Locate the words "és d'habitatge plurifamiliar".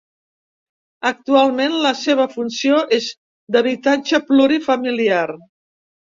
2.97-5.21